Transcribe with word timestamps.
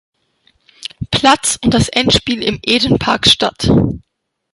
Platz 1.11 1.59
und 1.63 1.75
das 1.75 1.87
Endspiel 1.87 2.41
im 2.41 2.59
Eden 2.63 2.97
Park 2.97 3.27
statt. 3.29 3.69